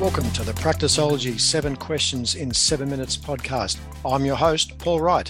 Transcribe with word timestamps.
Welcome 0.00 0.30
to 0.30 0.44
the 0.44 0.52
Practiceology 0.52 1.40
7 1.40 1.74
Questions 1.74 2.36
in 2.36 2.54
7 2.54 2.88
Minutes 2.88 3.16
podcast. 3.16 3.78
I'm 4.04 4.24
your 4.24 4.36
host, 4.36 4.78
Paul 4.78 5.00
Wright. 5.00 5.28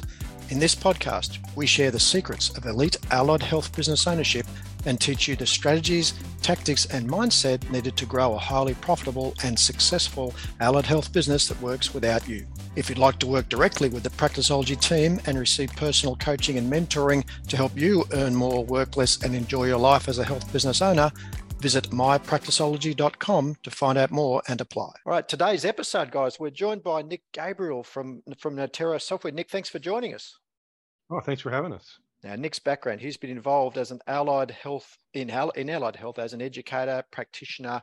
In 0.50 0.58
this 0.58 0.74
podcast, 0.74 1.38
we 1.56 1.64
share 1.64 1.90
the 1.90 1.98
secrets 1.98 2.54
of 2.54 2.66
elite 2.66 2.98
allied 3.10 3.42
health 3.42 3.74
business 3.74 4.06
ownership 4.06 4.46
and 4.84 5.00
teach 5.00 5.26
you 5.26 5.36
the 5.36 5.46
strategies, 5.46 6.12
tactics, 6.42 6.84
and 6.84 7.08
mindset 7.08 7.68
needed 7.70 7.96
to 7.96 8.04
grow 8.04 8.34
a 8.34 8.38
highly 8.38 8.74
profitable 8.74 9.32
and 9.42 9.58
successful 9.58 10.34
allied 10.60 10.84
health 10.84 11.14
business 11.14 11.48
that 11.48 11.60
works 11.62 11.94
without 11.94 12.28
you. 12.28 12.46
If 12.76 12.90
you'd 12.90 12.98
like 12.98 13.18
to 13.20 13.26
work 13.26 13.48
directly 13.48 13.88
with 13.88 14.02
the 14.02 14.10
Practiceology 14.10 14.78
team 14.78 15.18
and 15.24 15.38
receive 15.38 15.74
personal 15.76 16.14
coaching 16.16 16.58
and 16.58 16.70
mentoring 16.70 17.24
to 17.48 17.56
help 17.56 17.74
you 17.74 18.04
earn 18.12 18.34
more, 18.34 18.66
work 18.66 18.98
less, 18.98 19.22
and 19.22 19.34
enjoy 19.34 19.64
your 19.64 19.78
life 19.78 20.08
as 20.08 20.18
a 20.18 20.24
health 20.24 20.52
business 20.52 20.82
owner, 20.82 21.10
Visit 21.60 21.90
mypracticeology.com 21.90 23.56
to 23.62 23.70
find 23.70 23.98
out 23.98 24.10
more 24.12 24.42
and 24.46 24.60
apply. 24.60 24.92
All 25.04 25.12
right, 25.12 25.28
today's 25.28 25.64
episode, 25.64 26.12
guys, 26.12 26.38
we're 26.38 26.50
joined 26.50 26.84
by 26.84 27.02
Nick 27.02 27.22
Gabriel 27.32 27.82
from, 27.82 28.22
from 28.38 28.54
Noterro 28.54 29.00
Software. 29.00 29.32
Nick, 29.32 29.50
thanks 29.50 29.68
for 29.68 29.80
joining 29.80 30.14
us. 30.14 30.38
Oh, 31.10 31.20
thanks 31.20 31.42
for 31.42 31.50
having 31.50 31.72
us. 31.72 31.98
Now, 32.22 32.36
Nick's 32.36 32.58
background, 32.60 33.00
he's 33.00 33.16
been 33.16 33.30
involved 33.30 33.76
as 33.76 33.90
an 33.90 34.00
allied 34.06 34.52
health 34.52 34.98
in, 35.14 35.30
in 35.56 35.70
allied 35.70 35.96
health 35.96 36.18
as 36.18 36.32
an 36.32 36.42
educator, 36.42 37.02
practitioner, 37.10 37.82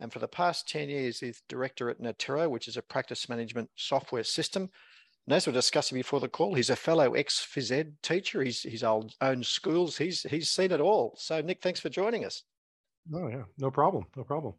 and 0.00 0.12
for 0.12 0.18
the 0.18 0.28
past 0.28 0.68
10 0.68 0.88
years, 0.88 1.20
he's 1.20 1.42
director 1.48 1.88
at 1.88 2.00
Noterro, 2.00 2.50
which 2.50 2.68
is 2.68 2.76
a 2.76 2.82
practice 2.82 3.28
management 3.28 3.70
software 3.76 4.24
system. 4.24 4.70
And 5.26 5.34
as 5.34 5.46
we 5.46 5.50
are 5.50 5.54
discussing 5.54 5.96
before 5.96 6.20
the 6.20 6.28
call, 6.28 6.54
he's 6.54 6.70
a 6.70 6.76
fellow 6.76 7.14
ex 7.14 7.44
phys 7.44 7.72
ed 7.72 7.94
teacher. 8.02 8.42
He's 8.42 8.62
his 8.62 8.84
old 8.84 9.14
own 9.20 9.42
schools. 9.42 9.96
He's 9.96 10.22
he's 10.22 10.50
seen 10.50 10.70
it 10.70 10.80
all. 10.80 11.16
So, 11.18 11.40
Nick, 11.40 11.62
thanks 11.62 11.80
for 11.80 11.88
joining 11.88 12.24
us. 12.24 12.42
Oh 13.14 13.28
yeah, 13.28 13.44
no 13.58 13.70
problem, 13.70 14.06
no 14.16 14.24
problem. 14.24 14.54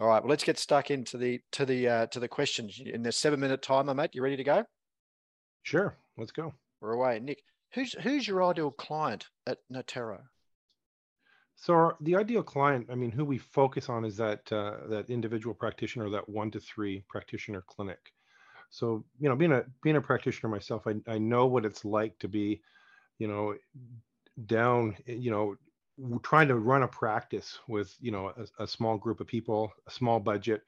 All 0.00 0.08
right, 0.08 0.22
well, 0.22 0.30
let's 0.30 0.44
get 0.44 0.58
stuck 0.58 0.90
into 0.90 1.18
the 1.18 1.40
to 1.52 1.64
the 1.64 1.88
uh, 1.88 2.06
to 2.06 2.20
the 2.20 2.28
questions 2.28 2.80
in 2.84 3.02
the 3.02 3.12
seven 3.12 3.40
minute 3.40 3.62
timer, 3.62 3.94
mate. 3.94 4.10
You 4.14 4.22
ready 4.22 4.36
to 4.36 4.44
go? 4.44 4.64
Sure, 5.62 5.96
let's 6.16 6.32
go. 6.32 6.52
We're 6.80 6.92
away, 6.92 7.20
Nick. 7.20 7.42
Who's 7.74 7.92
who's 7.94 8.26
your 8.26 8.42
ideal 8.44 8.70
client 8.70 9.26
at 9.46 9.58
Noterro? 9.72 10.20
So 11.56 11.72
our, 11.72 11.96
the 12.00 12.16
ideal 12.16 12.42
client, 12.42 12.88
I 12.90 12.96
mean, 12.96 13.12
who 13.12 13.24
we 13.24 13.38
focus 13.38 13.88
on 13.88 14.04
is 14.04 14.16
that 14.16 14.50
uh, 14.52 14.88
that 14.88 15.08
individual 15.08 15.54
practitioner, 15.54 16.10
that 16.10 16.28
one 16.28 16.50
to 16.50 16.60
three 16.60 17.04
practitioner 17.08 17.62
clinic. 17.66 18.12
So 18.70 19.04
you 19.20 19.28
know, 19.28 19.36
being 19.36 19.52
a 19.52 19.64
being 19.82 19.96
a 19.96 20.00
practitioner 20.00 20.50
myself, 20.50 20.86
I 20.86 20.96
I 21.06 21.18
know 21.18 21.46
what 21.46 21.64
it's 21.64 21.84
like 21.84 22.18
to 22.18 22.28
be, 22.28 22.60
you 23.18 23.28
know, 23.28 23.54
down, 24.46 24.96
you 25.06 25.30
know, 25.30 25.56
trying 26.22 26.48
to 26.48 26.56
run 26.56 26.82
a 26.82 26.88
practice 26.88 27.58
with 27.68 27.94
you 28.00 28.10
know 28.10 28.32
a, 28.36 28.64
a, 28.64 28.66
small 28.66 28.96
group 28.98 29.20
of 29.20 29.26
people 29.26 29.72
a 29.86 29.90
small 29.90 30.20
budget. 30.20 30.62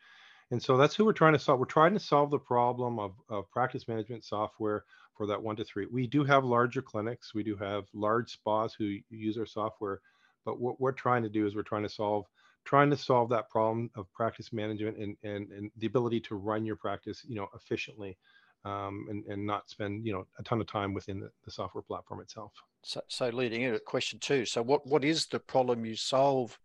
And 0.52 0.62
so 0.62 0.76
that's 0.76 0.94
who 0.94 1.04
we're 1.04 1.12
trying 1.12 1.32
to 1.32 1.38
solve. 1.38 1.58
We're 1.58 1.66
trying 1.66 1.94
to 1.94 2.00
solve 2.00 2.30
the 2.30 2.38
problem 2.38 3.00
of, 3.00 3.14
of 3.28 3.50
practice 3.50 3.88
management 3.88 4.24
software 4.24 4.84
for 5.16 5.26
that 5.26 5.42
one 5.42 5.56
to 5.56 5.64
three. 5.64 5.86
We 5.90 6.06
do 6.06 6.22
have 6.22 6.44
larger 6.44 6.82
clinics. 6.82 7.34
We 7.34 7.42
do 7.42 7.56
have 7.56 7.86
large 7.92 8.30
spas 8.32 8.72
who 8.72 8.98
use 9.10 9.36
our 9.38 9.46
software. 9.46 10.00
But 10.44 10.60
what 10.60 10.80
we're 10.80 10.92
trying 10.92 11.24
to 11.24 11.28
do 11.28 11.46
is 11.46 11.56
we're 11.56 11.62
trying 11.62 11.82
to 11.82 11.88
solve 11.88 12.26
trying 12.64 12.90
to 12.90 12.96
solve 12.96 13.28
that 13.30 13.48
problem 13.48 13.90
of 13.96 14.12
practice 14.12 14.52
management 14.52 14.96
and 14.98 15.16
and, 15.24 15.50
and 15.50 15.70
the 15.78 15.86
ability 15.86 16.20
to 16.20 16.36
run 16.36 16.64
your 16.64 16.76
practice 16.76 17.24
you 17.26 17.34
know 17.34 17.48
efficiently 17.54 18.16
um, 18.64 19.06
and, 19.08 19.24
and 19.26 19.46
not 19.46 19.68
spend 19.68 20.06
you 20.06 20.12
know 20.12 20.26
a 20.38 20.42
ton 20.42 20.60
of 20.60 20.66
time 20.66 20.94
within 20.94 21.20
the, 21.20 21.30
the 21.44 21.50
software 21.50 21.82
platform 21.82 22.20
itself. 22.20 22.52
So, 22.82 23.00
so 23.08 23.28
leading 23.28 23.62
into 23.62 23.78
question 23.80 24.18
two, 24.18 24.44
so 24.44 24.62
what 24.62 24.86
what 24.86 25.04
is 25.04 25.26
the 25.26 25.40
problem 25.40 25.84
you 25.84 25.96
solve 25.96 26.58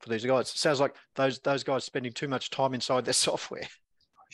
for 0.00 0.08
these 0.08 0.24
guys? 0.24 0.50
It 0.50 0.58
sounds 0.58 0.80
like 0.80 0.96
those 1.14 1.38
those 1.40 1.64
guys 1.64 1.84
spending 1.84 2.12
too 2.12 2.28
much 2.28 2.50
time 2.50 2.74
inside 2.74 3.04
their 3.04 3.14
software. 3.14 3.68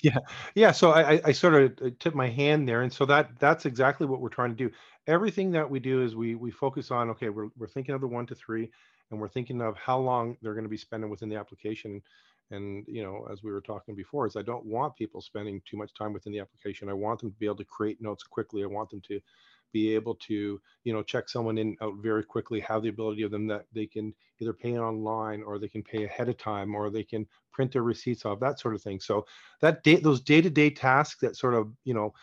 Yeah, 0.03 0.19
yeah. 0.55 0.73
So 0.73 0.91
I, 0.91 1.21
I 1.25 1.33
sort 1.33 1.55
of 1.55 1.73
uh, 1.81 1.91
tip 2.01 2.15
my 2.15 2.29
hand 2.29 2.69
there, 2.69 2.83
and 2.83 2.93
so 2.93 3.07
that 3.07 3.31
that's 3.39 3.65
exactly 3.65 4.07
what 4.07 4.21
we're 4.21 4.29
trying 4.29 4.51
to 4.51 4.57
do. 4.57 4.71
Everything 5.07 5.53
that 5.53 5.69
we 5.71 5.79
do 5.81 6.03
is 6.03 6.17
we 6.17 6.35
we 6.35 6.51
focus 6.51 6.91
on 6.91 7.11
okay, 7.11 7.29
we're 7.29 7.49
we're 7.57 7.69
thinking 7.69 7.95
of 7.95 8.01
the 8.01 8.09
one 8.09 8.27
to 8.27 8.35
three, 8.35 8.71
and 9.11 9.21
we're 9.21 9.29
thinking 9.29 9.61
of 9.61 9.77
how 9.77 9.99
long 9.99 10.37
they're 10.43 10.55
going 10.55 10.65
to 10.65 10.71
be 10.71 10.77
spending 10.77 11.11
within 11.11 11.29
the 11.29 11.37
application 11.37 12.03
and 12.51 12.85
you 12.87 13.03
know 13.03 13.27
as 13.33 13.43
we 13.43 13.51
were 13.51 13.61
talking 13.61 13.95
before 13.95 14.27
is 14.27 14.37
i 14.37 14.43
don't 14.43 14.67
want 14.67 14.97
people 14.97 15.21
spending 15.21 15.61
too 15.65 15.77
much 15.77 15.95
time 15.95 16.13
within 16.13 16.33
the 16.33 16.41
application. 16.41 16.89
I 16.89 16.95
want 16.95 17.21
them 17.21 17.31
to 17.31 17.39
be 17.39 17.47
able 17.47 17.57
to 17.57 17.65
create 17.65 18.01
notes 18.01 18.23
quickly. 18.23 18.63
I 18.63 18.67
want 18.67 18.91
them 18.91 19.01
to 19.09 19.21
be 19.73 19.95
able 19.95 20.15
to 20.15 20.61
you 20.85 20.93
know 20.93 21.03
check 21.03 21.29
someone 21.29 21.59
in 21.59 21.77
out 21.83 21.95
very 22.01 22.25
quickly 22.25 22.61
have 22.61 22.83
the 22.83 22.89
ability 22.89 23.23
of 23.23 23.31
them 23.31 23.47
that 23.49 23.65
they 23.73 23.87
can 23.87 24.15
either 24.41 24.53
pay 24.53 24.79
online 24.79 25.43
or 25.43 25.59
they 25.59 25.69
can 25.69 25.83
pay 25.83 26.05
ahead 26.05 26.29
of 26.29 26.37
time 26.37 26.75
or 26.75 26.91
they 26.91 27.03
can 27.03 27.27
print 27.53 27.73
their 27.73 27.83
receipts 27.83 28.25
off 28.25 28.41
that 28.41 28.61
sort 28.61 28.75
of 28.75 28.83
thing. 28.83 29.01
So 29.01 29.27
that 29.61 29.83
day 29.83 29.97
those 29.97 30.21
day-to-day 30.21 30.71
tasks 30.71 31.21
that 31.21 31.37
sort 31.37 31.55
of 31.55 31.73
you 31.85 31.95
know 31.95 32.15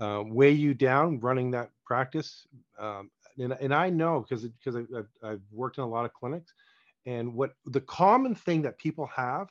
uh, 0.00 0.22
weigh 0.24 0.52
you 0.52 0.72
down 0.72 1.20
running 1.20 1.50
that 1.50 1.70
practice 1.84 2.46
um, 2.78 3.10
and, 3.38 3.52
and 3.60 3.74
i 3.74 3.90
know 3.90 4.24
because 4.26 4.44
because 4.44 4.76
I've, 4.76 5.08
I've 5.22 5.42
worked 5.52 5.78
in 5.78 5.84
a 5.84 5.88
lot 5.88 6.04
of 6.04 6.14
clinics 6.14 6.54
and 7.06 7.34
what 7.34 7.52
the 7.66 7.80
common 7.82 8.34
thing 8.34 8.62
that 8.62 8.78
people 8.78 9.06
have 9.06 9.48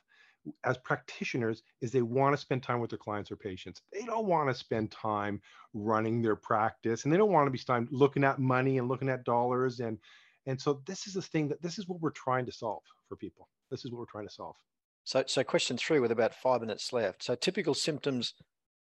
as 0.64 0.78
practitioners 0.78 1.62
is 1.80 1.90
they 1.90 2.02
want 2.02 2.34
to 2.34 2.40
spend 2.40 2.62
time 2.62 2.80
with 2.80 2.90
their 2.90 2.98
clients 2.98 3.30
or 3.30 3.36
patients. 3.36 3.82
They 3.92 4.04
don't 4.04 4.26
want 4.26 4.48
to 4.48 4.54
spend 4.54 4.90
time 4.90 5.40
running 5.74 6.22
their 6.22 6.36
practice 6.36 7.04
and 7.04 7.12
they 7.12 7.16
don't 7.16 7.32
want 7.32 7.46
to 7.46 7.50
be 7.50 7.58
time 7.58 7.88
looking 7.90 8.24
at 8.24 8.38
money 8.38 8.78
and 8.78 8.88
looking 8.88 9.08
at 9.08 9.24
dollars 9.24 9.80
and 9.80 9.98
and 10.46 10.58
so 10.58 10.80
this 10.86 11.06
is 11.06 11.14
the 11.14 11.22
thing 11.22 11.48
that 11.48 11.60
this 11.60 11.78
is 11.78 11.86
what 11.86 12.00
we're 12.00 12.10
trying 12.10 12.46
to 12.46 12.52
solve 12.52 12.82
for 13.08 13.16
people. 13.16 13.48
This 13.70 13.84
is 13.84 13.92
what 13.92 13.98
we're 13.98 14.06
trying 14.06 14.26
to 14.26 14.32
solve. 14.32 14.56
So 15.04 15.24
so 15.26 15.44
question 15.44 15.76
3 15.76 16.00
with 16.00 16.12
about 16.12 16.34
5 16.34 16.60
minutes 16.62 16.92
left. 16.92 17.22
So 17.22 17.34
typical 17.34 17.74
symptoms 17.74 18.34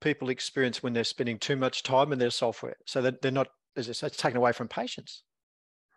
people 0.02 0.30
experience 0.30 0.84
when 0.84 0.94
they're 0.94 1.04
spending 1.04 1.40
too 1.40 1.56
much 1.56 1.84
time 1.84 2.12
in 2.12 2.20
their 2.20 2.30
software. 2.30 2.78
So 2.86 3.02
that 3.02 3.22
they're 3.22 3.31
not 3.31 3.50
as 3.75 3.90
it's 3.90 4.18
taken 4.18 4.38
away 4.38 4.54
from 4.54 4.68
patients. 4.68 5.24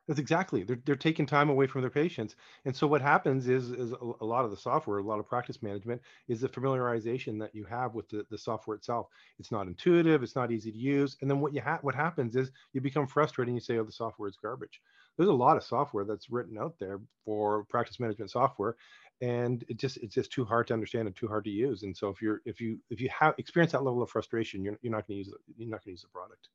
That's 0.06 0.20
exactly. 0.20 0.62
They're, 0.62 0.78
they're 0.84 0.94
taking 0.94 1.26
time 1.26 1.48
away 1.48 1.66
from 1.66 1.80
their 1.80 1.90
patients. 1.90 2.36
And 2.64 2.74
so 2.76 2.86
what 2.86 3.02
happens 3.02 3.48
is, 3.48 3.70
is 3.70 3.90
a, 3.90 4.24
lot 4.24 4.44
of 4.44 4.52
the 4.52 4.56
software, 4.56 4.98
a 4.98 5.02
lot 5.02 5.18
of 5.18 5.28
practice 5.28 5.62
management 5.62 6.00
is 6.28 6.40
the 6.40 6.48
familiarization 6.48 7.40
that 7.40 7.54
you 7.54 7.64
have 7.64 7.94
with 7.94 8.08
the, 8.08 8.24
the 8.30 8.38
software 8.38 8.76
itself. 8.76 9.08
It's 9.40 9.50
not 9.50 9.66
intuitive. 9.66 10.22
It's 10.22 10.36
not 10.36 10.52
easy 10.52 10.70
to 10.70 10.78
use. 10.78 11.16
And 11.20 11.30
then 11.30 11.40
what 11.40 11.52
you 11.52 11.60
have, 11.60 11.82
what 11.82 11.96
happens 11.96 12.36
is 12.36 12.52
you 12.72 12.80
become 12.80 13.08
frustrated 13.08 13.48
and 13.48 13.56
you 13.56 13.60
say, 13.60 13.78
oh, 13.78 13.84
the 13.84 13.90
software 13.90 14.28
is 14.28 14.36
garbage. 14.40 14.80
There's 15.16 15.28
a 15.28 15.32
lot 15.32 15.56
of 15.56 15.64
software 15.64 16.04
that's 16.04 16.30
written 16.30 16.56
out 16.56 16.74
there 16.78 17.00
for 17.24 17.64
practice 17.64 17.98
management 17.98 18.30
software. 18.30 18.76
And 19.22 19.64
it 19.68 19.78
just, 19.78 19.96
it's 19.96 20.14
just 20.14 20.30
too 20.30 20.44
hard 20.44 20.68
to 20.68 20.74
understand 20.74 21.08
and 21.08 21.16
too 21.16 21.26
hard 21.26 21.44
to 21.44 21.50
use. 21.50 21.82
And 21.82 21.96
so 21.96 22.10
if 22.10 22.22
you're, 22.22 22.42
if 22.44 22.60
you, 22.60 22.78
if 22.90 23.00
you 23.00 23.08
have 23.18 23.34
experience 23.38 23.72
that 23.72 23.82
level 23.82 24.02
of 24.02 24.10
frustration, 24.10 24.62
you're, 24.62 24.78
you're 24.82 24.92
not 24.92 25.08
going 25.08 25.14
to 25.16 25.26
use 25.26 25.28
it. 25.28 25.40
You're 25.56 25.70
not 25.70 25.84
going 25.84 25.86
to 25.86 25.90
use 25.92 26.02
the 26.02 26.08
product. 26.08 26.48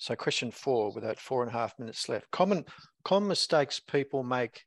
So 0.00 0.16
question 0.16 0.50
four, 0.50 0.90
with 0.92 1.04
that 1.04 1.20
four 1.20 1.42
and 1.42 1.50
a 1.50 1.52
half 1.52 1.78
minutes 1.78 2.08
left, 2.08 2.30
common 2.30 2.64
common 3.04 3.28
mistakes 3.28 3.78
people 3.78 4.22
make, 4.22 4.64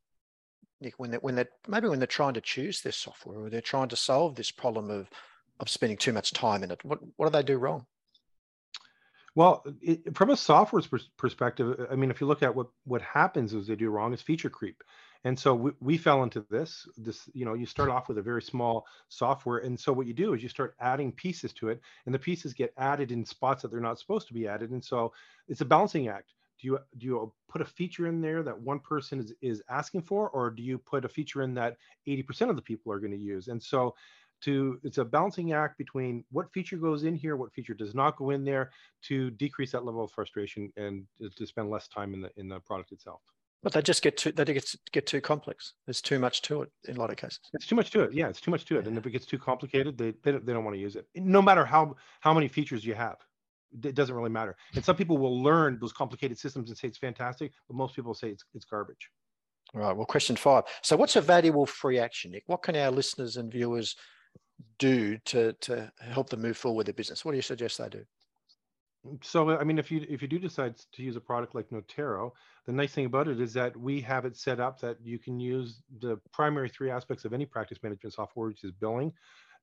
Nick, 0.79 0.94
when 0.97 1.09
they 1.09 1.17
when 1.17 1.33
they 1.33 1.45
maybe 1.67 1.88
when 1.88 1.97
they're 1.97 2.05
trying 2.05 2.35
to 2.35 2.41
choose 2.41 2.81
their 2.81 2.91
software 2.91 3.39
or 3.39 3.49
they're 3.49 3.59
trying 3.59 3.88
to 3.89 3.95
solve 3.95 4.35
this 4.35 4.51
problem 4.51 4.91
of 4.91 5.09
of 5.59 5.69
spending 5.69 5.97
too 5.97 6.13
much 6.13 6.33
time 6.33 6.61
in 6.61 6.69
it. 6.69 6.85
What 6.85 6.99
what 7.16 7.25
do 7.25 7.31
they 7.31 7.41
do 7.41 7.57
wrong? 7.57 7.88
Well, 9.33 9.66
it, 9.81 10.16
from 10.16 10.29
a 10.29 10.38
software's 10.38 10.88
perspective, 11.17 11.88
I 11.89 11.95
mean, 11.95 12.11
if 12.11 12.21
you 12.21 12.27
look 12.27 12.44
at 12.44 12.53
what 12.53 12.67
what 12.83 13.01
happens 13.01 13.55
is 13.55 13.65
they 13.65 13.75
do 13.75 13.89
wrong 13.89 14.13
is 14.13 14.21
feature 14.21 14.51
creep 14.51 14.83
and 15.23 15.38
so 15.39 15.56
we, 15.56 15.72
we 15.79 15.97
fell 15.97 16.23
into 16.23 16.45
this 16.50 16.88
this 16.97 17.29
you 17.34 17.45
know 17.45 17.53
you 17.53 17.66
start 17.66 17.89
off 17.89 18.07
with 18.07 18.17
a 18.17 18.22
very 18.22 18.41
small 18.41 18.85
software 19.09 19.59
and 19.59 19.79
so 19.79 19.94
what 19.94 20.07
you 20.07 20.13
do 20.13 20.34
is 20.34 20.44
you 20.44 20.50
start 20.50 20.75
adding 20.79 21.11
pieces 21.11 21.53
to 21.53 21.69
it 21.69 21.81
and 22.06 22.13
the 22.13 22.19
pieces 22.19 22.53
get 22.53 22.73
added 22.78 23.11
in 23.11 23.25
spots 23.25 23.62
that 23.62 23.72
they're 23.72 23.79
not 23.79 24.00
supposed 24.00 24.28
to 24.28 24.33
be 24.33 24.47
added 24.47 24.72
and 24.72 24.83
so 24.83 25.12
it's 25.47 25.62
a 25.62 25.66
balancing 25.66 26.07
act. 26.07 26.33
Do 26.62 26.67
you 26.67 26.79
do 26.97 27.06
you 27.06 27.33
put 27.50 27.62
a 27.62 27.66
feature 27.66 28.07
in 28.07 28.22
there 28.22 28.44
that 28.44 28.59
one 28.59 28.79
person 28.79 29.19
is, 29.19 29.33
is 29.41 29.63
asking 29.69 30.03
for 30.03 30.29
or 30.29 30.50
do 30.50 30.63
you 30.63 30.78
put 30.78 31.06
a 31.06 31.09
feature 31.09 31.41
in 31.41 31.53
that 31.56 31.78
80% 32.07 32.50
of 32.50 32.56
the 32.56 32.62
people 32.62 32.91
are 32.91 33.00
going 33.00 33.12
to 33.12 33.17
use? 33.17 33.47
And 33.47 33.62
so 33.62 33.95
to 34.42 34.80
it's 34.83 34.98
a 34.98 35.06
balancing 35.06 35.53
act 35.53 35.77
between 35.77 36.24
what 36.31 36.51
feature 36.51 36.75
goes 36.75 37.06
in 37.06 37.15
here 37.15 37.38
what 37.38 37.53
feature 37.53 37.74
does 37.74 37.95
not 37.95 38.18
go 38.18 38.31
in 38.31 38.44
there 38.44 38.71
to 39.01 39.31
decrease 39.31 39.71
that 39.71 39.86
level 39.86 40.03
of 40.03 40.12
frustration 40.12 40.69
and 40.75 41.06
to 41.38 41.45
spend 41.45 41.69
less 41.69 41.88
time 41.88 42.13
in 42.13 42.19
the 42.19 42.30
in 42.36 42.50
the 42.50 42.59
product 42.59 42.92
itself 42.92 43.21
but 43.63 43.71
they 43.71 43.81
just 43.81 44.01
get 44.01 44.18
too 44.18 44.31
they 44.31 44.44
get 44.45 44.75
get 44.92 45.07
too 45.07 45.21
complex. 45.21 45.74
There's 45.86 46.01
too 46.01 46.19
much 46.19 46.42
to 46.44 46.63
it 46.63 46.69
in 46.88 46.98
a 46.98 47.00
lot 47.00 47.10
of 47.10 47.15
cases. 47.15 47.39
It's 47.54 47.65
too 47.65 47.75
much 47.75 47.92
to 47.92 48.01
it. 48.01 48.13
Yeah, 48.13 48.27
it's 48.27 48.42
too 48.42 48.51
much 48.51 48.65
to 48.65 48.77
it. 48.77 48.83
Yeah. 48.83 48.89
And 48.89 48.98
if 48.98 49.06
it 49.06 49.12
gets 49.12 49.25
too 49.25 49.39
complicated, 49.39 49.98
they 49.98 50.13
they 50.24 50.33
don't, 50.33 50.45
they 50.45 50.54
don't 50.54 50.65
want 50.65 50.75
to 50.75 50.81
use 50.81 50.95
it. 50.95 51.07
No 51.15 51.42
matter 51.42 51.65
how 51.65 51.95
how 52.19 52.33
many 52.33 52.48
features 52.48 52.86
you 52.86 52.94
have, 52.94 53.18
it 53.83 53.95
doesn't 53.95 54.13
really 54.13 54.30
matter. 54.30 54.56
And 54.75 54.83
some 54.83 54.98
people 54.98 55.18
will 55.18 55.42
learn 55.42 55.80
those 55.80 55.94
complicated 55.94 56.38
systems 56.38 56.69
and 56.69 56.77
say 56.77 56.89
it's 56.89 56.98
fantastic, 56.98 57.54
but 57.68 57.77
most 57.77 57.95
people 57.95 58.13
say 58.13 58.30
it's 58.30 58.44
it's 58.54 58.65
garbage. 58.65 59.10
All 59.74 59.81
right. 59.81 59.95
Well, 59.95 60.06
question 60.06 60.36
five. 60.36 60.65
So, 60.81 60.98
what's 60.98 61.15
a 61.15 61.21
valuable 61.21 61.65
free 61.65 62.00
action, 62.00 62.31
Nick? 62.31 62.44
What 62.48 62.63
can 62.63 62.75
our 62.75 62.92
listeners 62.92 63.38
and 63.38 63.51
viewers 63.51 63.95
do 64.77 65.18
to 65.25 65.54
to 65.62 65.92
help 66.00 66.30
them 66.30 66.42
move 66.42 66.57
forward 66.57 66.77
with 66.77 66.88
their 66.88 66.94
business? 66.94 67.24
What 67.24 67.31
do 67.31 67.38
you 67.38 67.42
suggest 67.42 67.77
they 67.77 67.89
do? 67.89 68.04
So 69.21 69.50
I 69.50 69.63
mean, 69.65 69.79
if 69.79 69.91
you 69.91 70.05
if 70.07 70.21
you 70.21 70.27
do 70.29 70.39
decide 70.39 70.77
to 70.94 71.03
use 71.03 71.17
a 71.17 71.21
product 71.21 71.55
like 71.55 71.69
Noterro, 71.69 72.31
the 72.65 72.71
nice 72.71 72.94
thing 72.94 73.05
about 73.05 73.27
it 73.27 73.41
is 73.41 73.53
that 73.53 73.75
we 73.75 74.00
have 74.01 74.23
it 74.23 74.38
set 74.38 74.61
up 74.61 74.79
that 74.79 74.97
you 75.03 75.19
can 75.19 75.39
use 75.39 75.81
the 76.00 76.17
primary 76.31 76.69
three 76.69 76.89
aspects 76.89 77.25
of 77.25 77.33
any 77.33 77.45
practice 77.45 77.79
management 77.83 78.13
software, 78.13 78.47
which 78.47 78.63
is 78.63 78.71
billing, 78.71 79.11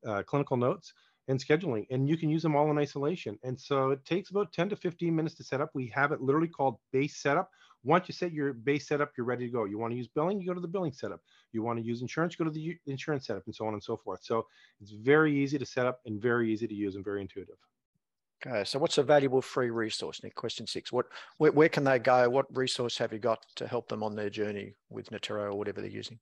uh, 0.07 0.23
clinical 0.25 0.59
notes, 0.59 0.93
and 1.29 1.43
scheduling, 1.43 1.87
and 1.91 2.07
you 2.07 2.19
can 2.19 2.29
use 2.29 2.43
them 2.43 2.55
all 2.55 2.71
in 2.71 2.77
isolation. 2.77 3.39
And 3.43 3.59
so 3.59 3.91
it 3.91 4.05
takes 4.05 4.31
about 4.31 4.53
10 4.53 4.69
to 4.71 4.77
15 4.77 5.15
minutes 5.15 5.37
to 5.37 5.45
set 5.45 5.63
up. 5.63 5.71
We 5.75 5.87
have 5.95 6.13
it 6.13 6.21
literally 6.21 6.49
called 6.49 6.77
base 6.93 7.17
setup. 7.17 7.51
Once 7.83 8.09
you 8.09 8.13
set 8.13 8.33
your 8.33 8.53
base 8.53 8.89
setup, 8.89 9.13
you're 9.17 9.25
ready 9.25 9.47
to 9.47 9.53
go. 9.53 9.65
You 9.65 9.79
want 9.79 9.93
to 9.93 9.97
use 9.97 10.09
billing, 10.09 10.39
you 10.41 10.47
go 10.47 10.55
to 10.55 10.61
the 10.61 10.69
billing 10.69 10.93
setup. 10.93 11.21
You 11.53 11.63
want 11.63 11.79
to 11.79 11.85
use 11.85 12.03
insurance, 12.03 12.37
go 12.37 12.45
to 12.45 12.51
the 12.51 12.77
insurance 12.87 13.27
setup, 13.27 13.45
and 13.47 13.55
so 13.55 13.67
on 13.67 13.73
and 13.73 13.83
so 13.83 13.97
forth. 13.97 14.21
So 14.23 14.47
it's 14.83 14.91
very 14.91 15.35
easy 15.35 15.57
to 15.57 15.65
set 15.65 15.87
up 15.87 16.01
and 16.05 16.21
very 16.21 16.53
easy 16.53 16.67
to 16.67 16.75
use 16.75 16.95
and 16.97 17.05
very 17.05 17.23
intuitive. 17.23 17.57
Okay, 18.47 18.65
so 18.65 18.79
what's 18.79 18.97
a 18.97 19.03
valuable 19.03 19.43
free 19.43 19.71
resource, 19.71 20.23
Nick? 20.23 20.35
Question 20.35 20.67
six. 20.67 20.91
What, 20.91 21.07
where, 21.37 21.53
where 21.53 21.69
can 21.69 21.85
they 21.85 21.99
go? 21.99 22.29
What 22.31 22.47
resource 22.57 22.97
have 22.97 23.13
you 23.13 23.19
got 23.19 23.45
to 23.57 23.67
help 23.67 23.89
them 23.89 24.03
on 24.03 24.17
their 24.17 24.31
journey 24.31 24.75
with 24.89 25.11
Noterro 25.11 25.53
or 25.53 25.55
whatever 25.57 25.83
they're 25.83 25.91
using? 25.91 26.19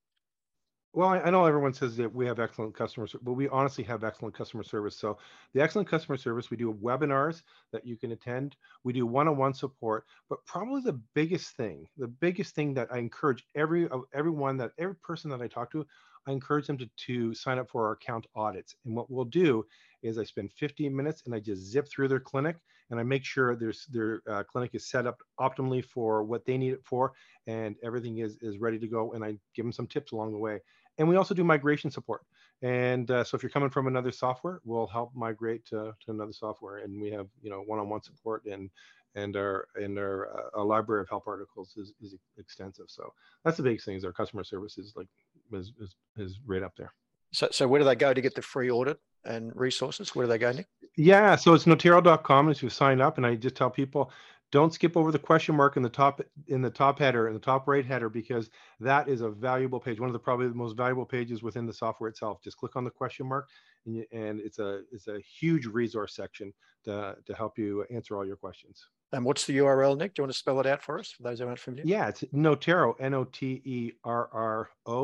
Well, 0.94 1.10
I 1.10 1.30
know 1.30 1.44
everyone 1.44 1.74
says 1.74 1.96
that 1.98 2.12
we 2.12 2.26
have 2.26 2.40
excellent 2.40 2.74
customer, 2.74 3.06
but 3.22 3.34
we 3.34 3.48
honestly 3.50 3.84
have 3.84 4.02
excellent 4.02 4.34
customer 4.34 4.64
service. 4.64 4.96
So 4.96 5.18
the 5.52 5.60
excellent 5.60 5.86
customer 5.86 6.16
service, 6.16 6.50
we 6.50 6.56
do 6.56 6.72
webinars 6.82 7.42
that 7.72 7.86
you 7.86 7.96
can 7.96 8.10
attend. 8.12 8.56
We 8.82 8.94
do 8.94 9.06
one-on-one 9.06 9.54
support, 9.54 10.06
but 10.28 10.44
probably 10.46 10.80
the 10.80 10.98
biggest 11.14 11.56
thing, 11.56 11.86
the 11.98 12.08
biggest 12.08 12.54
thing 12.54 12.74
that 12.74 12.88
I 12.90 12.98
encourage 12.98 13.44
every 13.54 13.88
uh, 13.90 13.98
everyone 14.12 14.56
that 14.56 14.72
every 14.78 14.96
person 14.96 15.30
that 15.30 15.42
I 15.42 15.46
talk 15.46 15.70
to, 15.72 15.86
I 16.26 16.32
encourage 16.32 16.66
them 16.66 16.78
to, 16.78 16.88
to 17.06 17.34
sign 17.34 17.58
up 17.58 17.70
for 17.70 17.86
our 17.86 17.92
account 17.92 18.26
audits. 18.34 18.74
And 18.84 18.96
what 18.96 19.10
we'll 19.10 19.26
do 19.26 19.66
is 20.02 20.18
I 20.18 20.24
spend 20.24 20.52
15 20.52 20.94
minutes 20.94 21.22
and 21.26 21.34
I 21.34 21.40
just 21.40 21.62
zip 21.62 21.88
through 21.88 22.08
their 22.08 22.20
clinic 22.20 22.56
and 22.90 22.98
I 22.98 23.02
make 23.02 23.24
sure 23.24 23.54
their 23.56 23.72
their 23.90 24.22
uh, 24.28 24.42
clinic 24.44 24.70
is 24.74 24.88
set 24.88 25.06
up 25.06 25.18
optimally 25.40 25.84
for 25.84 26.22
what 26.22 26.44
they 26.44 26.56
need 26.56 26.72
it 26.72 26.84
for 26.84 27.12
and 27.46 27.76
everything 27.82 28.18
is 28.18 28.38
is 28.40 28.58
ready 28.58 28.78
to 28.78 28.86
go. 28.86 29.12
And 29.12 29.24
I 29.24 29.36
give 29.54 29.64
them 29.64 29.72
some 29.72 29.86
tips 29.86 30.12
along 30.12 30.32
the 30.32 30.38
way. 30.38 30.60
And 30.98 31.08
we 31.08 31.16
also 31.16 31.34
do 31.34 31.44
migration 31.44 31.90
support. 31.90 32.22
And 32.62 33.08
uh, 33.10 33.22
so 33.22 33.36
if 33.36 33.42
you're 33.42 33.50
coming 33.50 33.70
from 33.70 33.86
another 33.86 34.10
software, 34.10 34.60
we'll 34.64 34.88
help 34.88 35.14
migrate 35.14 35.64
to, 35.66 35.94
to 36.00 36.10
another 36.10 36.32
software. 36.32 36.78
And 36.78 37.00
we 37.00 37.10
have 37.10 37.28
you 37.42 37.50
know 37.50 37.60
one-on-one 37.60 38.02
support 38.02 38.44
and 38.46 38.70
and 39.14 39.36
our 39.36 39.68
and 39.76 39.98
our, 39.98 40.50
uh, 40.56 40.64
library 40.64 41.02
of 41.02 41.08
help 41.08 41.26
articles 41.26 41.74
is, 41.76 41.92
is 42.00 42.14
extensive. 42.38 42.86
So 42.88 43.12
that's 43.44 43.56
the 43.56 43.62
biggest 43.62 43.86
thing 43.86 43.96
is 43.96 44.04
our 44.04 44.12
customer 44.12 44.44
service 44.44 44.78
is 44.78 44.92
like 44.96 45.08
is, 45.52 45.72
is, 45.80 45.94
is 46.16 46.38
right 46.46 46.62
up 46.62 46.72
there. 46.76 46.92
So, 47.32 47.48
so 47.50 47.68
where 47.68 47.78
do 47.78 47.84
they 47.84 47.96
go 47.96 48.14
to 48.14 48.20
get 48.20 48.34
the 48.34 48.42
free 48.42 48.70
audit 48.70 48.98
and 49.24 49.52
resources? 49.54 50.14
Where 50.14 50.26
do 50.26 50.30
they 50.30 50.38
go, 50.38 50.52
Nick? 50.52 50.66
Yeah, 50.96 51.36
so 51.36 51.54
it's 51.54 51.64
noterro.com 51.64 52.48
as 52.48 52.62
you 52.62 52.68
sign 52.68 53.00
up, 53.00 53.18
and 53.18 53.26
I 53.26 53.36
just 53.36 53.54
tell 53.54 53.70
people 53.70 54.10
don't 54.50 54.72
skip 54.72 54.96
over 54.96 55.12
the 55.12 55.18
question 55.18 55.54
mark 55.54 55.76
in 55.76 55.82
the 55.82 55.90
top 55.90 56.22
in 56.46 56.62
the 56.62 56.70
top 56.70 56.98
header 56.98 57.28
in 57.28 57.34
the 57.34 57.40
top 57.40 57.68
right 57.68 57.84
header 57.84 58.08
because 58.08 58.48
that 58.80 59.06
is 59.08 59.20
a 59.20 59.28
valuable 59.28 59.78
page 59.78 60.00
one 60.00 60.08
of 60.08 60.14
the 60.14 60.18
probably 60.18 60.48
the 60.48 60.54
most 60.54 60.74
valuable 60.76 61.04
pages 61.04 61.42
within 61.42 61.66
the 61.66 61.72
software 61.72 62.08
itself. 62.08 62.42
Just 62.42 62.56
click 62.56 62.74
on 62.76 62.84
the 62.84 62.90
question 62.90 63.26
mark 63.26 63.48
and, 63.86 63.96
you, 63.96 64.06
and 64.12 64.40
it's 64.40 64.58
a 64.58 64.82
it's 64.90 65.08
a 65.08 65.18
huge 65.20 65.66
resource 65.66 66.14
section 66.14 66.52
to, 66.84 67.16
to 67.26 67.34
help 67.34 67.58
you 67.58 67.84
answer 67.90 68.16
all 68.16 68.24
your 68.24 68.36
questions. 68.36 68.86
And 69.12 69.24
what's 69.24 69.46
the 69.46 69.58
url 69.58 69.96
nick? 69.96 70.14
Do 70.14 70.20
you 70.20 70.24
want 70.24 70.32
to 70.32 70.38
spell 70.38 70.60
it 70.60 70.66
out 70.66 70.82
for 70.82 70.98
us 70.98 71.10
for 71.10 71.22
those 71.22 71.40
who 71.40 71.46
aren't 71.46 71.58
familiar? 71.58 71.84
Yeah 71.86 72.08
it's 72.08 72.24
noterro 72.34 72.94
n-o-t-e-r-r-o 73.00 73.90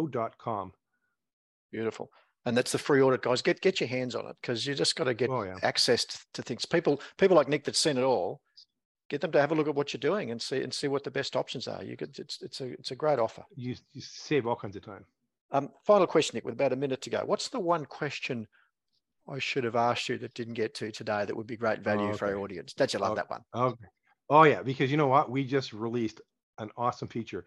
dot 0.07 0.39
com 0.39 0.73
beautiful 1.75 2.11
and 2.47 2.57
that's 2.57 2.73
the 2.73 2.79
free 2.79 3.03
audit 3.03 3.23
guys 3.23 3.43
get 3.43 3.61
get 3.61 3.81
your 3.81 3.89
hands 3.89 4.15
on 4.15 4.27
it 4.27 4.37
because 4.41 4.67
you 4.67 4.75
just 4.75 4.97
got 4.97 5.05
to 5.05 5.15
get 5.15 5.31
oh, 5.31 5.43
yeah. 5.43 5.57
access 5.63 6.05
to, 6.05 6.19
to 6.35 6.43
things 6.43 6.65
people 6.65 7.01
people 7.19 7.37
like 7.37 7.49
nick 7.49 7.65
that's 7.65 7.79
seen 7.79 7.99
it 7.99 8.03
all 8.03 8.41
get 9.09 9.21
them 9.21 9.33
to 9.33 9.41
have 9.41 9.53
a 9.53 9.55
look 9.55 9.69
at 9.69 9.75
what 9.75 9.93
you're 9.93 9.99
doing 9.99 10.31
and 10.31 10.41
see 10.41 10.63
and 10.63 10.73
see 10.73 10.89
what 10.89 11.05
the 11.05 11.11
best 11.11 11.37
options 11.37 11.69
are. 11.69 11.83
You 11.85 11.97
could 11.97 12.19
it's 12.19 12.41
it's 12.43 12.61
a 12.61 12.73
it's 12.73 12.91
a 12.91 12.97
great 12.97 13.19
offer. 13.19 13.45
You, 13.55 13.75
you 13.93 14.01
save 14.01 14.47
all 14.47 14.57
kinds 14.57 14.77
of 14.77 14.85
time. 14.85 15.05
Um, 15.51 15.71
final 15.85 16.07
question, 16.07 16.37
Nick, 16.37 16.45
with 16.45 16.55
about 16.55 16.73
a 16.73 16.77
minute 16.77 17.01
to 17.03 17.11
go. 17.11 17.23
What's 17.25 17.49
the 17.49 17.61
one 17.61 17.85
question 17.85 18.47
I 19.29 19.39
should 19.39 19.65
have 19.65 19.77
asked 19.77 20.09
you 20.09 20.19
that 20.19 20.35
didn't 20.35 20.55
get 20.55 20.75
to 20.77 20.91
today 20.91 21.25
that 21.25 21.37
would 21.37 21.47
be 21.47 21.57
great 21.57 21.81
value 21.81 22.07
oh, 22.07 22.09
okay. 22.09 22.19
for 22.19 22.27
our 22.27 22.39
audience? 22.39 22.73
Don't 22.73 22.93
you 22.93 22.99
love 22.99 23.13
okay. 23.13 23.21
that 23.21 23.31
one? 23.31 23.43
Okay. 23.55 23.87
Oh 24.31 24.43
yeah, 24.45 24.63
because 24.63 24.91
you 24.91 24.97
know 24.97 25.07
what? 25.07 25.31
We 25.31 25.45
just 25.45 25.73
released 25.73 26.21
an 26.59 26.71
awesome 26.77 27.09
feature. 27.09 27.45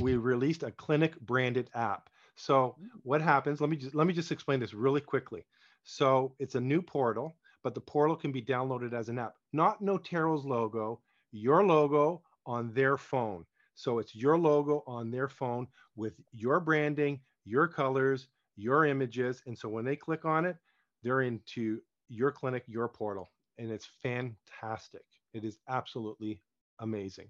We 0.00 0.16
released 0.16 0.62
a 0.62 0.70
clinic 0.70 1.20
branded 1.20 1.70
app. 1.74 2.08
So 2.38 2.76
mm. 2.80 2.86
what 3.02 3.20
happens? 3.20 3.60
Let 3.60 3.70
me 3.70 3.76
just 3.76 3.94
let 3.94 4.06
me 4.06 4.14
just 4.14 4.32
explain 4.32 4.60
this 4.60 4.74
really 4.74 5.00
quickly. 5.00 5.44
So 5.84 6.34
it's 6.38 6.54
a 6.54 6.60
new 6.60 6.82
portal 6.82 7.36
but 7.62 7.74
the 7.74 7.80
portal 7.80 8.16
can 8.16 8.32
be 8.32 8.42
downloaded 8.42 8.92
as 8.92 9.08
an 9.08 9.18
app. 9.18 9.34
Not 9.52 9.82
Noterro's 9.82 10.44
logo, 10.44 11.00
your 11.32 11.64
logo 11.64 12.22
on 12.46 12.72
their 12.72 12.96
phone. 12.96 13.44
So 13.74 13.98
it's 13.98 14.14
your 14.14 14.38
logo 14.38 14.82
on 14.86 15.10
their 15.10 15.28
phone 15.28 15.66
with 15.96 16.14
your 16.32 16.60
branding, 16.60 17.20
your 17.44 17.68
colors, 17.68 18.28
your 18.56 18.86
images. 18.86 19.42
And 19.46 19.56
so 19.56 19.68
when 19.68 19.84
they 19.84 19.96
click 19.96 20.24
on 20.24 20.44
it, 20.44 20.56
they're 21.02 21.22
into 21.22 21.80
your 22.08 22.32
clinic, 22.32 22.64
your 22.66 22.88
portal. 22.88 23.28
And 23.58 23.70
it's 23.70 23.88
fantastic. 24.02 25.04
It 25.34 25.44
is 25.44 25.58
absolutely 25.68 26.40
amazing. 26.80 27.28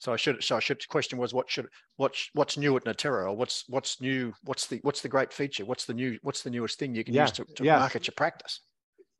So 0.00 0.14
I 0.14 0.16
should. 0.16 0.42
So 0.42 0.56
I 0.56 0.60
should. 0.60 0.86
Question 0.88 1.18
was, 1.18 1.34
what 1.34 1.48
should 1.50 1.68
what's 1.96 2.30
what's 2.32 2.56
new 2.56 2.74
at 2.76 2.84
Noterro? 2.84 3.26
Or 3.26 3.36
what's 3.36 3.64
what's 3.68 4.00
new? 4.00 4.32
What's 4.44 4.66
the 4.66 4.80
what's 4.82 5.02
the 5.02 5.08
great 5.08 5.30
feature? 5.30 5.66
What's 5.66 5.84
the 5.84 5.92
new? 5.94 6.18
What's 6.22 6.42
the 6.42 6.50
newest 6.50 6.78
thing 6.78 6.94
you 6.94 7.04
can 7.04 7.14
yeah, 7.14 7.24
use 7.24 7.32
to, 7.32 7.44
to 7.44 7.64
market 7.64 8.06
your 8.06 8.14
practice? 8.16 8.60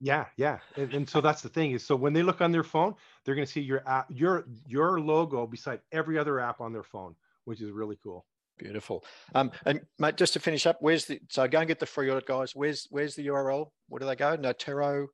Yeah, 0.02 0.24
yeah, 0.38 0.58
and, 0.76 0.94
and, 0.94 1.08
so 1.08 1.20
that's 1.20 1.42
the 1.42 1.50
thing 1.50 1.72
is, 1.72 1.84
so 1.84 1.94
when 1.94 2.14
they 2.14 2.22
look 2.22 2.40
on 2.40 2.52
their 2.52 2.64
phone, 2.64 2.94
they're 3.24 3.34
going 3.34 3.46
to 3.46 3.52
see 3.52 3.60
your 3.60 3.86
app, 3.86 4.06
your 4.08 4.46
your 4.66 4.98
logo 4.98 5.46
beside 5.46 5.80
every 5.92 6.18
other 6.18 6.40
app 6.40 6.62
on 6.62 6.72
their 6.72 6.82
phone, 6.82 7.14
which 7.44 7.60
is 7.60 7.70
really 7.70 7.98
cool. 8.02 8.24
Beautiful. 8.58 9.04
Um, 9.34 9.50
and 9.66 9.82
mate, 9.98 10.16
just 10.16 10.32
to 10.32 10.40
finish 10.40 10.66
up, 10.66 10.78
where's 10.80 11.04
the 11.04 11.20
so 11.28 11.46
go 11.46 11.58
and 11.58 11.68
get 11.68 11.78
the 11.78 11.86
free 11.86 12.10
audit, 12.10 12.24
guys. 12.24 12.56
Where's 12.56 12.86
where's 12.90 13.14
the 13.14 13.26
URL? 13.26 13.66
Where 13.88 13.98
do 13.98 14.06
they 14.06 14.16
go? 14.16 14.38
Noterro. 14.38 15.08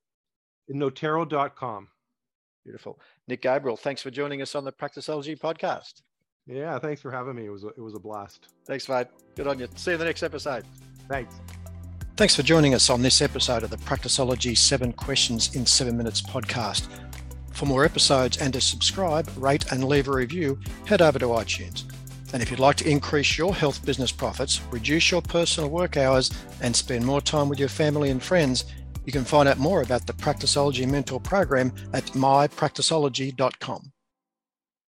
Noterro.com. 0.72 1.88
Beautiful. 2.66 2.98
Nick 3.28 3.42
Gabriel, 3.42 3.76
thanks 3.76 4.02
for 4.02 4.10
joining 4.10 4.42
us 4.42 4.56
on 4.56 4.64
the 4.64 4.72
Practiceology 4.72 5.38
podcast. 5.38 6.02
Yeah, 6.48 6.80
thanks 6.80 7.00
for 7.00 7.12
having 7.12 7.36
me. 7.36 7.46
It 7.46 7.50
was 7.50 7.62
a, 7.62 7.68
it 7.68 7.80
was 7.80 7.94
a 7.94 8.00
blast. 8.00 8.48
Thanks, 8.66 8.88
mate. 8.88 9.06
Good 9.36 9.46
on 9.46 9.60
you. 9.60 9.68
See 9.76 9.92
you 9.92 9.94
in 9.94 10.00
the 10.00 10.04
next 10.04 10.24
episode. 10.24 10.64
Thanks. 11.08 11.36
Thanks 12.16 12.34
for 12.34 12.42
joining 12.42 12.74
us 12.74 12.90
on 12.90 13.02
this 13.02 13.22
episode 13.22 13.62
of 13.62 13.70
the 13.70 13.76
Practiceology 13.76 14.58
7 14.58 14.92
Questions 14.94 15.54
in 15.54 15.64
7 15.64 15.96
Minutes 15.96 16.20
podcast. 16.20 16.88
For 17.52 17.66
more 17.66 17.84
episodes 17.84 18.38
and 18.38 18.52
to 18.52 18.60
subscribe, 18.60 19.30
rate, 19.36 19.70
and 19.70 19.84
leave 19.84 20.08
a 20.08 20.12
review, 20.12 20.58
head 20.86 21.02
over 21.02 21.20
to 21.20 21.26
iTunes. 21.26 21.84
And 22.32 22.42
if 22.42 22.50
you'd 22.50 22.58
like 22.58 22.76
to 22.76 22.90
increase 22.90 23.38
your 23.38 23.54
health 23.54 23.84
business 23.86 24.10
profits, 24.10 24.60
reduce 24.72 25.12
your 25.12 25.22
personal 25.22 25.70
work 25.70 25.96
hours, 25.96 26.32
and 26.60 26.74
spend 26.74 27.06
more 27.06 27.20
time 27.20 27.48
with 27.48 27.60
your 27.60 27.68
family 27.68 28.10
and 28.10 28.20
friends, 28.20 28.64
you 29.06 29.12
can 29.12 29.24
find 29.24 29.48
out 29.48 29.58
more 29.58 29.82
about 29.82 30.06
the 30.06 30.12
Practiceology 30.12 30.86
Mentor 30.86 31.20
Program 31.20 31.72
at 31.94 32.04
mypracticeology.com. 32.06 33.92